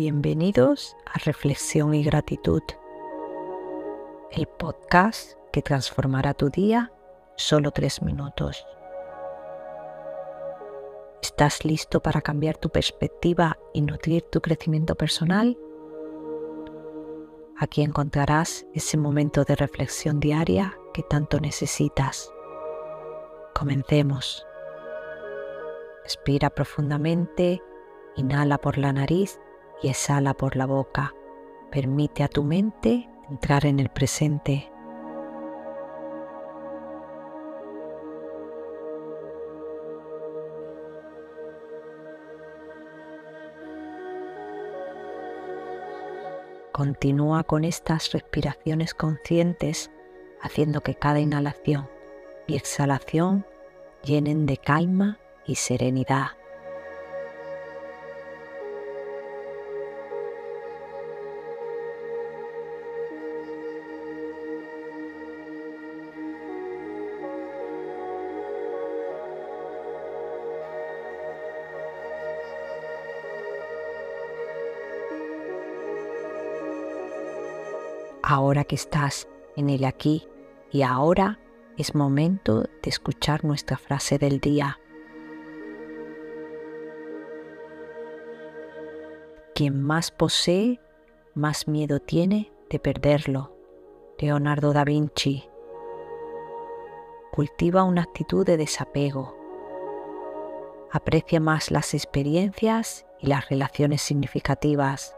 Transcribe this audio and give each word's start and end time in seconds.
Bienvenidos 0.00 0.96
a 1.12 1.18
Reflexión 1.24 1.92
y 1.92 2.04
Gratitud, 2.04 2.62
el 4.30 4.46
podcast 4.46 5.32
que 5.52 5.60
transformará 5.60 6.34
tu 6.34 6.50
día 6.50 6.92
solo 7.34 7.72
tres 7.72 8.00
minutos. 8.00 8.64
¿Estás 11.20 11.64
listo 11.64 12.00
para 12.00 12.20
cambiar 12.20 12.58
tu 12.58 12.68
perspectiva 12.68 13.58
y 13.74 13.82
nutrir 13.82 14.22
tu 14.30 14.40
crecimiento 14.40 14.94
personal? 14.94 15.58
Aquí 17.56 17.82
encontrarás 17.82 18.66
ese 18.74 18.98
momento 18.98 19.42
de 19.42 19.56
reflexión 19.56 20.20
diaria 20.20 20.78
que 20.94 21.02
tanto 21.02 21.40
necesitas. 21.40 22.32
Comencemos. 23.52 24.46
Respira 26.04 26.50
profundamente, 26.50 27.60
inhala 28.14 28.58
por 28.58 28.78
la 28.78 28.92
nariz 28.92 29.40
y 29.82 29.88
exhala 29.88 30.34
por 30.34 30.56
la 30.56 30.66
boca. 30.66 31.14
Permite 31.70 32.22
a 32.22 32.28
tu 32.28 32.42
mente 32.42 33.08
entrar 33.30 33.66
en 33.66 33.80
el 33.80 33.88
presente. 33.88 34.70
Continúa 46.72 47.42
con 47.42 47.64
estas 47.64 48.12
respiraciones 48.12 48.94
conscientes 48.94 49.90
haciendo 50.40 50.80
que 50.80 50.94
cada 50.94 51.18
inhalación 51.18 51.88
y 52.46 52.54
exhalación 52.54 53.44
llenen 54.04 54.46
de 54.46 54.58
calma 54.58 55.18
y 55.44 55.56
serenidad. 55.56 56.37
Ahora 78.30 78.64
que 78.64 78.74
estás 78.74 79.26
en 79.56 79.70
el 79.70 79.86
aquí 79.86 80.28
y 80.70 80.82
ahora 80.82 81.40
es 81.78 81.94
momento 81.94 82.60
de 82.60 82.90
escuchar 82.90 83.42
nuestra 83.42 83.78
frase 83.78 84.18
del 84.18 84.38
día. 84.38 84.78
Quien 89.54 89.80
más 89.80 90.10
posee, 90.10 90.78
más 91.32 91.68
miedo 91.68 92.00
tiene 92.00 92.52
de 92.68 92.78
perderlo. 92.78 93.56
Leonardo 94.18 94.74
da 94.74 94.84
Vinci. 94.84 95.48
Cultiva 97.32 97.82
una 97.82 98.02
actitud 98.02 98.44
de 98.44 98.58
desapego. 98.58 99.34
Aprecia 100.92 101.40
más 101.40 101.70
las 101.70 101.94
experiencias 101.94 103.06
y 103.20 103.28
las 103.28 103.48
relaciones 103.48 104.02
significativas. 104.02 105.17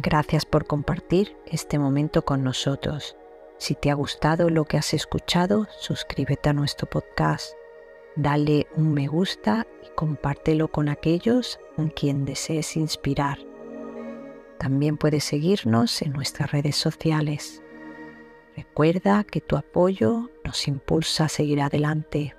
Gracias 0.00 0.46
por 0.46 0.64
compartir 0.64 1.36
este 1.44 1.76
momento 1.76 2.24
con 2.24 2.44
nosotros. 2.44 3.16
Si 3.58 3.74
te 3.74 3.90
ha 3.90 3.94
gustado 3.94 4.48
lo 4.48 4.64
que 4.64 4.76
has 4.76 4.94
escuchado, 4.94 5.66
suscríbete 5.80 6.50
a 6.50 6.52
nuestro 6.52 6.88
podcast, 6.88 7.54
dale 8.14 8.68
un 8.76 8.94
me 8.94 9.08
gusta 9.08 9.66
y 9.84 9.88
compártelo 9.96 10.68
con 10.68 10.88
aquellos 10.88 11.58
con 11.74 11.88
quien 11.88 12.24
desees 12.24 12.76
inspirar. 12.76 13.38
También 14.60 14.98
puedes 14.98 15.24
seguirnos 15.24 16.00
en 16.02 16.12
nuestras 16.12 16.52
redes 16.52 16.76
sociales. 16.76 17.64
Recuerda 18.56 19.24
que 19.24 19.40
tu 19.40 19.56
apoyo 19.56 20.30
nos 20.44 20.68
impulsa 20.68 21.24
a 21.24 21.28
seguir 21.28 21.60
adelante. 21.60 22.36